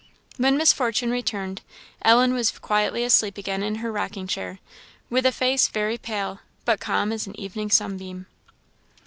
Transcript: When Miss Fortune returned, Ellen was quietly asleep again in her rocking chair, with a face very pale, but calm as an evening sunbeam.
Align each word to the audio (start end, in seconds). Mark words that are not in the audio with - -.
When 0.37 0.57
Miss 0.57 0.73
Fortune 0.73 1.11
returned, 1.11 1.61
Ellen 2.01 2.33
was 2.33 2.57
quietly 2.57 3.03
asleep 3.03 3.37
again 3.37 3.61
in 3.61 3.75
her 3.85 3.91
rocking 3.91 4.25
chair, 4.25 4.57
with 5.11 5.27
a 5.27 5.31
face 5.31 5.67
very 5.67 5.99
pale, 5.99 6.39
but 6.65 6.79
calm 6.79 7.11
as 7.11 7.27
an 7.27 7.39
evening 7.39 7.69
sunbeam. 7.69 8.25